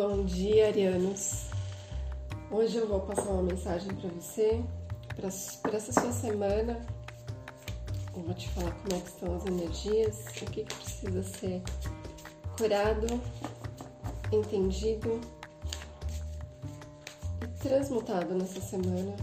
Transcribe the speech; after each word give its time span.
Bom 0.00 0.24
dia, 0.24 0.68
Arianos. 0.68 1.46
Hoje 2.52 2.76
eu 2.76 2.86
vou 2.86 3.00
passar 3.00 3.30
uma 3.30 3.42
mensagem 3.42 3.92
para 3.96 4.08
você, 4.10 4.62
para 5.60 5.76
essa 5.76 5.92
sua 5.92 6.12
semana. 6.12 6.80
Eu 8.16 8.22
vou 8.22 8.32
te 8.32 8.48
falar 8.50 8.70
como 8.70 8.94
é 8.94 9.00
que 9.00 9.08
estão 9.08 9.34
as 9.34 9.44
energias, 9.46 10.24
o 10.26 10.32
que, 10.34 10.62
que 10.62 10.64
precisa 10.72 11.24
ser 11.24 11.60
curado, 12.56 13.20
entendido 14.30 15.20
e 17.42 17.48
transmutado 17.60 18.36
nessa 18.36 18.60
semana. 18.60 19.16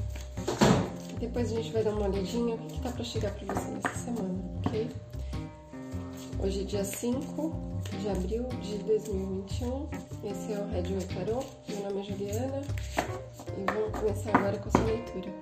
E 1.14 1.20
depois 1.20 1.54
a 1.54 1.56
gente 1.56 1.72
vai 1.72 1.86
dar 1.86 1.92
uma 1.92 2.10
olhadinha 2.10 2.54
o 2.54 2.58
que, 2.58 2.74
que 2.74 2.82
tá 2.82 2.92
para 2.92 3.04
chegar 3.06 3.32
para 3.34 3.56
você 3.56 3.72
nessa 3.72 3.96
semana, 3.98 4.44
ok? 4.66 4.92
Hoje 6.44 6.62
é 6.62 6.64
dia 6.64 6.84
5 6.84 7.54
de 8.00 8.10
abril 8.10 8.44
de 8.62 8.78
2021. 8.80 9.88
Esse 10.24 10.54
é 10.54 10.60
o 10.60 10.68
Red 10.68 10.84
Way 10.84 11.08
Tarot. 11.08 11.48
Meu 11.70 11.84
nome 11.84 12.02
é 12.02 12.04
Juliana 12.04 12.62
e 13.58 13.72
vamos 13.72 14.00
começar 14.00 14.36
agora 14.36 14.58
com 14.58 14.68
a 14.68 14.72
sua 14.72 14.84
leitura. 14.84 15.34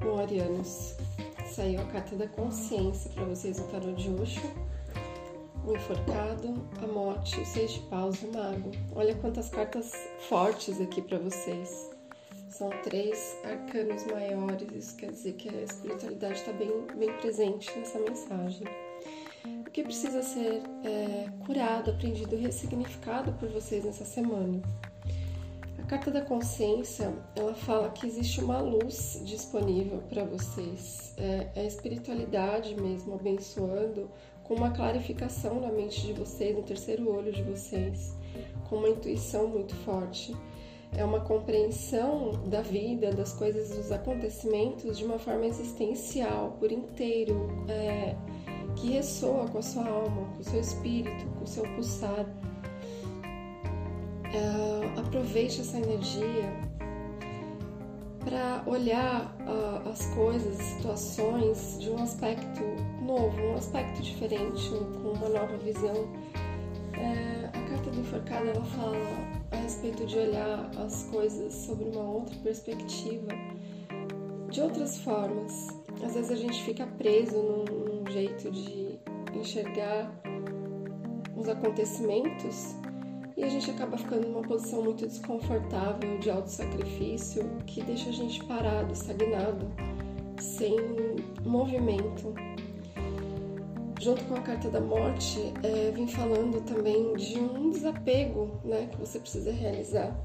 Bom, 0.00 0.18
Arianos, 0.18 0.96
saiu 1.46 1.80
a 1.80 1.84
carta 1.84 2.16
da 2.16 2.26
consciência 2.26 3.10
para 3.12 3.24
vocês 3.26 3.58
no 3.58 3.68
tarot 3.68 3.94
de 3.94 4.10
Osho. 4.20 4.50
O 5.64 5.76
enforcado, 5.76 6.54
a 6.82 6.86
morte, 6.86 7.38
o 7.40 7.46
seis 7.46 7.74
de 7.74 7.80
paus 7.80 8.22
e 8.22 8.26
o 8.26 8.32
mago. 8.32 8.70
Olha 8.96 9.14
quantas 9.14 9.50
cartas 9.50 9.92
fortes 10.28 10.80
aqui 10.80 11.02
para 11.02 11.18
vocês. 11.18 11.90
São 12.48 12.70
três 12.82 13.36
arcanos 13.44 14.04
maiores, 14.06 14.68
isso 14.74 14.96
quer 14.96 15.10
dizer 15.10 15.34
que 15.34 15.48
a 15.50 15.62
espiritualidade 15.62 16.34
está 16.34 16.52
bem, 16.52 16.70
bem 16.96 17.12
presente 17.18 17.70
nessa 17.78 17.98
mensagem 17.98 18.66
o 18.66 18.87
que 19.70 19.82
precisa 19.82 20.22
ser 20.22 20.62
é, 20.84 21.28
curado, 21.44 21.90
aprendido, 21.90 22.36
ressignificado 22.36 23.32
por 23.32 23.48
vocês 23.48 23.84
nessa 23.84 24.04
semana. 24.04 24.60
A 25.78 25.82
carta 25.82 26.10
da 26.10 26.20
consciência 26.20 27.14
ela 27.34 27.54
fala 27.54 27.88
que 27.90 28.06
existe 28.06 28.40
uma 28.40 28.60
luz 28.60 29.22
disponível 29.24 30.02
para 30.08 30.24
vocês, 30.24 31.14
é, 31.16 31.48
é 31.54 31.60
a 31.60 31.64
espiritualidade 31.64 32.74
mesmo 32.80 33.14
abençoando 33.14 34.10
com 34.44 34.54
uma 34.54 34.70
clarificação 34.70 35.60
na 35.60 35.70
mente 35.70 36.00
de 36.00 36.12
vocês, 36.14 36.56
no 36.56 36.62
terceiro 36.62 37.10
olho 37.14 37.30
de 37.30 37.42
vocês, 37.42 38.14
com 38.68 38.76
uma 38.76 38.88
intuição 38.88 39.46
muito 39.46 39.74
forte. 39.76 40.34
É 40.96 41.04
uma 41.04 41.20
compreensão 41.20 42.32
da 42.46 42.62
vida, 42.62 43.12
das 43.12 43.34
coisas, 43.34 43.76
dos 43.76 43.92
acontecimentos 43.92 44.96
de 44.96 45.04
uma 45.04 45.18
forma 45.18 45.44
existencial, 45.44 46.56
por 46.58 46.72
inteiro. 46.72 47.48
É, 47.68 48.16
que 48.80 48.92
ressoa 48.92 49.46
com 49.48 49.58
a 49.58 49.62
sua 49.62 49.84
alma, 49.86 50.24
com 50.34 50.40
o 50.40 50.44
seu 50.44 50.60
espírito, 50.60 51.26
com 51.36 51.44
o 51.44 51.46
seu 51.46 51.64
pulsar. 51.74 52.26
Uh, 54.28 55.00
aproveite 55.00 55.60
essa 55.60 55.78
energia 55.78 56.52
para 58.24 58.62
olhar 58.66 59.34
uh, 59.40 59.88
as 59.88 60.06
coisas, 60.14 60.56
situações 60.58 61.78
de 61.80 61.90
um 61.90 62.02
aspecto 62.02 62.62
novo, 63.02 63.40
um 63.40 63.56
aspecto 63.56 64.02
diferente, 64.02 64.68
com 64.70 65.12
uma 65.12 65.28
nova 65.28 65.56
visão. 65.58 65.94
Uh, 65.94 67.46
a 67.48 67.68
carta 67.70 67.90
do 67.90 68.00
enforcado 68.00 68.48
ela 68.48 68.64
fala 68.64 68.96
a 69.50 69.56
respeito 69.56 70.04
de 70.06 70.18
olhar 70.18 70.70
as 70.78 71.04
coisas 71.04 71.52
sobre 71.54 71.84
uma 71.84 72.02
outra 72.02 72.36
perspectiva, 72.42 73.32
de 74.50 74.60
outras 74.60 74.98
formas. 74.98 75.68
Às 76.02 76.14
vezes 76.14 76.30
a 76.30 76.36
gente 76.36 76.62
fica 76.62 76.86
preso 76.86 77.36
num, 77.36 78.10
jeito 78.10 78.50
de 78.50 78.98
enxergar 79.34 80.10
os 81.36 81.48
acontecimentos 81.48 82.74
e 83.36 83.44
a 83.44 83.48
gente 83.48 83.70
acaba 83.70 83.98
ficando 83.98 84.26
numa 84.28 84.42
posição 84.42 84.82
muito 84.82 85.06
desconfortável 85.06 86.18
de 86.18 86.30
auto-sacrifício 86.30 87.44
que 87.66 87.82
deixa 87.82 88.08
a 88.08 88.12
gente 88.12 88.42
parado, 88.44 88.92
estagnado, 88.92 89.70
sem 90.40 90.76
movimento. 91.44 92.34
Junto 94.00 94.24
com 94.24 94.34
a 94.34 94.40
carta 94.40 94.70
da 94.70 94.80
morte, 94.80 95.38
é, 95.62 95.90
vim 95.90 96.06
falando 96.06 96.64
também 96.64 97.14
de 97.14 97.38
um 97.38 97.70
desapego 97.70 98.58
né, 98.64 98.88
que 98.90 98.96
você 98.96 99.18
precisa 99.18 99.52
realizar. 99.52 100.16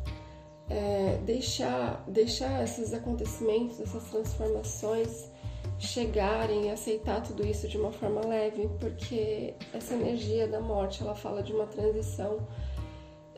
É, 0.70 1.20
deixar, 1.26 2.04
deixar 2.08 2.64
esses 2.64 2.94
acontecimentos, 2.94 3.80
essas 3.82 4.04
transformações 4.06 5.30
chegarem 5.80 6.70
a 6.70 6.74
aceitar 6.74 7.22
tudo 7.22 7.46
isso 7.46 7.68
de 7.68 7.78
uma 7.78 7.92
forma 7.92 8.22
leve, 8.26 8.70
porque 8.80 9.54
essa 9.74 9.94
energia 9.94 10.48
da 10.48 10.60
morte 10.60 11.02
ela 11.02 11.16
fala 11.16 11.44
de 11.44 11.54
uma 11.54 11.66
transição 11.66 12.38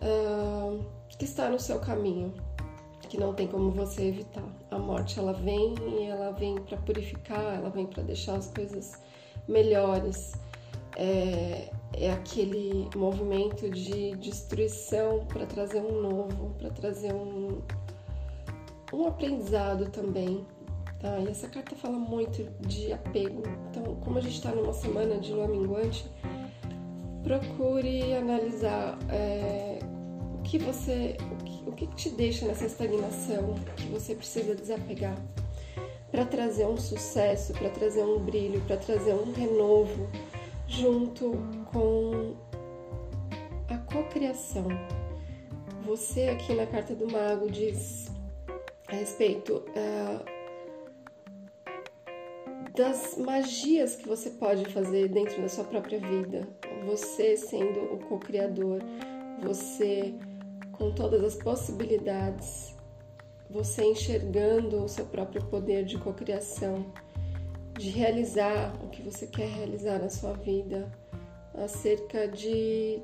uh, 0.02 0.84
que 1.10 1.26
está 1.26 1.50
no 1.50 1.60
seu 1.60 1.80
caminho, 1.80 2.34
que 3.10 3.18
não 3.18 3.34
tem 3.34 3.48
como 3.48 3.72
você 3.72 4.04
evitar. 4.04 4.44
A 4.72 4.78
morte 4.78 5.20
ela 5.20 5.34
vem 5.34 5.76
e 6.00 6.04
ela 6.04 6.32
vem 6.32 6.56
para 6.56 6.78
purificar, 6.78 7.56
ela 7.56 7.70
vem 7.70 7.86
para 7.86 8.04
deixar 8.04 8.36
as 8.36 8.48
coisas 8.48 9.02
melhores. 9.48 10.34
É, 10.98 11.70
é 11.94 12.12
aquele 12.12 12.90
movimento 12.96 13.70
de 13.70 14.16
destruição 14.16 15.26
para 15.26 15.46
trazer 15.46 15.82
um 15.82 16.02
novo, 16.02 16.56
para 16.58 16.70
trazer 16.70 17.14
um, 17.14 17.62
um 18.94 19.08
aprendizado 19.08 19.90
também 19.90 20.46
Tá? 21.06 21.20
E 21.20 21.28
essa 21.28 21.48
carta 21.48 21.76
fala 21.76 22.00
muito 22.00 22.44
de 22.62 22.92
apego. 22.92 23.44
Então, 23.70 23.96
como 23.98 24.18
a 24.18 24.22
gente 24.22 24.38
está 24.38 24.50
numa 24.50 24.74
semana 24.74 25.20
de 25.20 25.32
lua 25.32 25.48
minguante, 25.48 26.04
procure 27.22 28.16
analisar 28.16 28.98
é, 29.12 29.78
o 30.34 30.42
que 30.42 30.58
você, 30.58 31.16
o 31.32 31.44
que, 31.44 31.70
o 31.70 31.72
que 31.74 31.88
te 31.96 32.10
deixa 32.10 32.48
nessa 32.48 32.66
estagnação, 32.66 33.54
que 33.78 33.86
você 33.90 34.16
precisa 34.16 34.56
desapegar 34.56 35.16
para 36.10 36.26
trazer 36.26 36.66
um 36.66 36.78
sucesso, 36.78 37.54
para 37.54 37.70
trazer 37.70 38.02
um 38.02 38.18
brilho, 38.18 38.60
para 38.62 38.78
trazer 38.78 39.14
um 39.14 39.32
renovo, 39.32 40.10
junto 40.68 41.34
com 41.72 42.34
a 43.70 43.78
cocriação. 43.94 44.70
Você 45.86 46.30
aqui 46.30 46.56
na 46.56 46.66
carta 46.66 46.96
do 46.96 47.08
mago 47.12 47.48
diz 47.52 48.08
a 48.88 48.96
respeito 48.96 49.58
uh, 49.58 50.35
das 52.76 53.18
magias 53.18 53.96
que 53.96 54.08
você 54.08 54.30
pode 54.32 54.66
fazer 54.66 55.08
dentro 55.08 55.42
da 55.42 55.48
sua 55.48 55.64
própria 55.64 56.00
vida. 56.00 56.48
Você 56.86 57.38
sendo 57.38 57.80
o 57.94 58.00
co-criador, 58.00 58.82
você 59.42 60.14
com 60.74 60.92
todas 60.92 61.24
as 61.24 61.36
possibilidades, 61.36 62.76
você 63.50 63.86
enxergando 63.86 64.84
o 64.84 64.90
seu 64.90 65.06
próprio 65.06 65.44
poder 65.46 65.86
de 65.86 65.98
cocriação, 65.98 66.86
de 67.78 67.90
realizar 67.90 68.74
o 68.84 68.90
que 68.90 69.02
você 69.02 69.26
quer 69.26 69.48
realizar 69.48 70.00
na 70.00 70.10
sua 70.10 70.34
vida, 70.34 70.92
acerca 71.54 72.28
de 72.28 73.02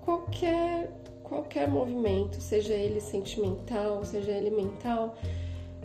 qualquer 0.00 0.90
qualquer 1.22 1.68
movimento, 1.68 2.40
seja 2.40 2.74
ele 2.74 3.00
sentimental, 3.00 4.04
seja 4.04 4.32
ele 4.32 4.50
mental, 4.50 5.16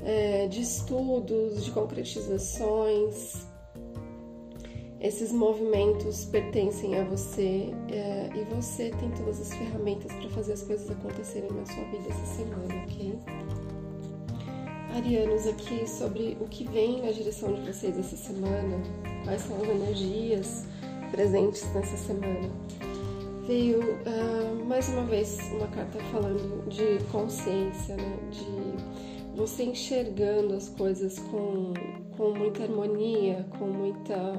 é, 0.06 0.48
de 0.48 0.62
estudos, 0.62 1.66
de 1.66 1.72
concretizações. 1.72 3.46
Esses 5.02 5.32
movimentos 5.32 6.26
pertencem 6.26 6.98
a 6.98 7.04
você 7.04 7.74
é, 7.92 8.30
e 8.34 8.44
você 8.56 8.92
tem 8.92 9.12
todas 9.12 9.42
as 9.42 9.54
ferramentas 9.54 10.12
para 10.14 10.30
fazer 10.30 10.54
as 10.54 10.62
coisas 10.62 10.90
acontecerem 10.90 11.52
na 11.52 11.66
sua 11.66 11.84
vida 11.86 12.08
essa 12.10 12.26
semana, 12.26 12.84
ok? 12.84 13.20
Arianos, 14.96 15.46
aqui 15.46 15.88
sobre 15.90 16.38
o 16.40 16.48
que 16.48 16.64
vem 16.64 17.02
na 17.02 17.12
direção 17.12 17.54
de 17.54 17.62
vocês 17.62 17.98
essa 18.00 18.16
semana, 18.16 18.82
quais 19.26 19.42
são 19.42 19.58
as 19.58 19.68
energias 19.68 20.66
presentes 21.12 21.66
nessa 21.74 21.97
semana. 21.97 22.50
Veio 23.46 23.79
uh, 23.82 24.66
mais 24.66 24.88
uma 24.90 25.03
vez 25.03 25.38
uma 25.52 25.68
carta 25.68 26.00
falando 26.12 26.68
de 26.70 27.03
consciência, 27.12 27.96
né? 27.97 28.18
de 28.32 29.15
você 29.35 29.64
enxergando 29.64 30.53
as 30.53 30.70
coisas 30.70 31.20
com, 31.20 31.73
com 32.17 32.32
muita 32.32 32.64
harmonia, 32.64 33.46
com 33.59 33.67
muita 33.67 34.34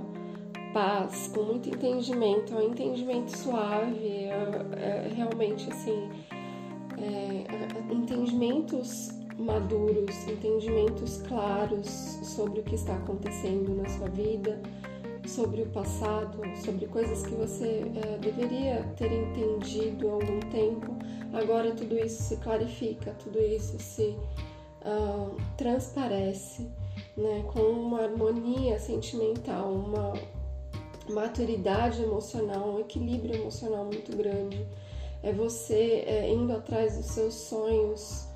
paz, 0.72 1.31
com 1.34 1.43
muito 1.43 1.69
entendimento, 1.69 2.54
é 2.54 2.56
um 2.56 2.70
entendimento 2.70 3.37
suave, 3.37 4.06
é, 4.06 4.31
é 4.76 5.12
realmente 5.14 5.70
assim, 5.70 6.08
é, 6.98 7.93
entendimentos 7.93 9.10
maduros, 9.38 10.26
entendimentos 10.28 11.22
claros 11.28 11.88
sobre 12.22 12.60
o 12.60 12.62
que 12.62 12.75
está 12.75 12.94
acontecendo 12.96 13.75
na 13.75 13.88
sua 13.88 14.08
vida, 14.08 14.60
sobre 15.26 15.62
o 15.62 15.66
passado, 15.66 16.40
sobre 16.64 16.87
coisas 16.87 17.26
que 17.26 17.34
você 17.34 17.84
é, 17.96 18.19
deveria 18.19 18.82
ter 18.96 19.12
entendido 19.12 20.08
há 20.08 20.12
algum 20.12 20.40
tempo. 20.50 20.96
Agora 21.34 21.72
tudo 21.72 21.99
isso 21.99 22.22
se 22.22 22.37
clarifica, 22.37 23.12
tudo 23.22 23.38
isso 23.40 23.76
se 23.78 24.16
transparece 25.56 26.69
né, 27.17 27.44
com 27.53 27.61
uma 27.61 28.03
harmonia 28.03 28.79
sentimental, 28.79 29.73
uma 29.73 30.12
maturidade 31.09 32.03
emocional, 32.03 32.75
um 32.75 32.81
equilíbrio 32.81 33.35
emocional 33.35 33.85
muito 33.85 34.17
grande. 34.17 34.67
é 35.23 35.33
você 35.33 36.05
é, 36.06 36.31
indo 36.31 36.53
atrás 36.53 36.97
dos 36.97 37.06
seus 37.06 37.35
sonhos, 37.35 38.27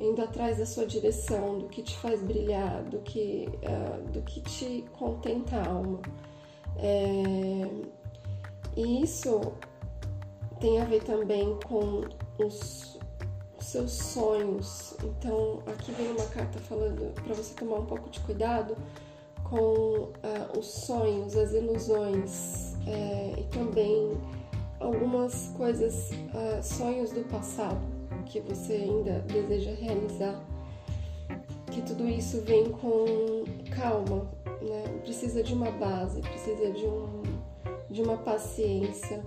indo 0.00 0.22
atrás 0.22 0.58
da 0.58 0.66
sua 0.66 0.86
direção, 0.86 1.58
do 1.58 1.68
que 1.68 1.82
te 1.82 1.96
faz 1.96 2.22
brilhar, 2.22 2.82
do 2.84 2.98
que, 2.98 3.48
uh, 3.62 4.10
do 4.12 4.22
que 4.22 4.40
te 4.40 4.84
contenta 4.98 5.56
a 5.56 5.68
alma. 5.68 6.00
É, 6.78 7.68
e 8.76 9.02
isso 9.02 9.52
tem 10.60 10.80
a 10.80 10.84
ver 10.84 11.02
também 11.02 11.58
com 11.66 12.02
os, 12.38 12.95
seus 13.66 13.92
sonhos. 13.92 14.94
Então, 15.02 15.60
aqui 15.66 15.92
vem 15.92 16.12
uma 16.12 16.26
carta 16.26 16.58
falando 16.60 17.12
para 17.14 17.34
você 17.34 17.54
tomar 17.54 17.76
um 17.76 17.86
pouco 17.86 18.08
de 18.08 18.20
cuidado 18.20 18.76
com 19.44 19.58
uh, 19.58 20.58
os 20.58 20.66
sonhos, 20.66 21.36
as 21.36 21.52
ilusões 21.52 22.74
é, 22.86 23.34
e 23.38 23.44
também 23.44 24.12
algumas 24.80 25.48
coisas, 25.56 26.10
uh, 26.10 26.62
sonhos 26.62 27.10
do 27.10 27.22
passado 27.28 27.80
que 28.26 28.40
você 28.40 28.74
ainda 28.74 29.20
deseja 29.20 29.72
realizar. 29.72 30.40
Que 31.70 31.82
tudo 31.82 32.08
isso 32.08 32.40
vem 32.42 32.70
com 32.70 33.44
calma, 33.74 34.30
né? 34.62 34.84
Precisa 35.02 35.42
de 35.42 35.52
uma 35.52 35.70
base, 35.72 36.20
precisa 36.20 36.70
de, 36.72 36.86
um, 36.86 37.22
de 37.90 38.02
uma 38.02 38.16
paciência 38.16 39.22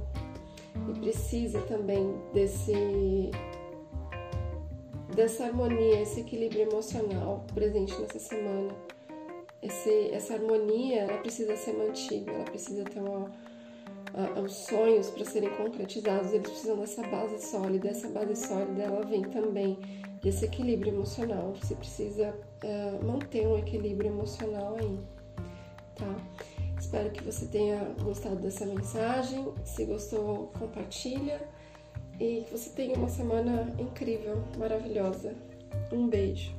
e 0.89 0.99
precisa 0.99 1.61
também 1.61 2.15
desse 2.33 3.29
dessa 5.19 5.43
harmonia, 5.43 6.01
esse 6.01 6.21
equilíbrio 6.21 6.61
emocional 6.61 7.45
presente 7.53 7.93
nessa 7.99 8.17
semana. 8.17 8.73
Esse, 9.61 10.11
essa 10.13 10.35
harmonia 10.35 11.01
ela 11.01 11.17
precisa 11.17 11.57
ser 11.57 11.73
mantida, 11.73 12.31
ela 12.31 12.45
precisa 12.45 12.85
ter 12.85 13.01
uma, 13.01 13.29
a, 14.13 14.39
os 14.39 14.53
sonhos 14.53 15.09
para 15.09 15.25
serem 15.25 15.49
concretizados, 15.49 16.31
eles 16.31 16.49
precisam 16.49 16.77
dessa 16.77 17.05
base 17.05 17.45
sólida. 17.45 17.89
Essa 17.89 18.07
base 18.07 18.33
sólida 18.37 18.83
ela 18.83 19.05
vem 19.05 19.23
também 19.23 19.77
desse 20.23 20.45
equilíbrio 20.45 20.93
emocional. 20.93 21.53
Você 21.61 21.75
precisa 21.75 22.33
uh, 22.63 23.05
manter 23.05 23.45
um 23.45 23.57
equilíbrio 23.57 24.11
emocional 24.11 24.77
aí, 24.79 24.99
tá? 25.97 26.15
Espero 26.79 27.11
que 27.11 27.21
você 27.21 27.45
tenha 27.45 27.93
gostado 28.01 28.37
dessa 28.37 28.65
mensagem. 28.65 29.53
Se 29.65 29.83
gostou, 29.83 30.49
compartilha 30.57 31.45
e 32.19 32.43
que 32.45 32.51
você 32.51 32.69
tenha 32.71 32.95
uma 32.95 33.09
semana 33.09 33.73
incrível, 33.79 34.43
maravilhosa. 34.57 35.33
Um 35.91 36.07
beijo. 36.07 36.53